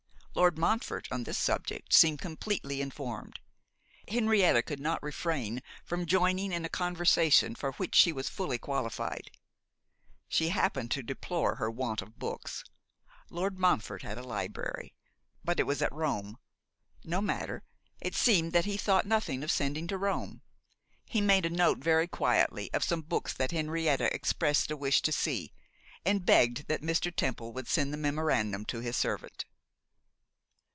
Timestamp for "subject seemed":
1.37-2.19